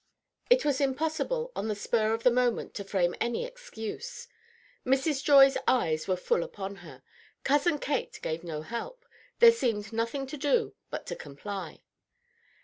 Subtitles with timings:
[0.49, 4.27] It was impossible on the spur of the moment to frame any excuse.
[4.83, 5.23] Mrs.
[5.23, 7.03] Joy's eyes were full upon her;
[7.43, 9.05] Cousin Kate gave no help;
[9.37, 11.81] there seemed nothing to do but to comply.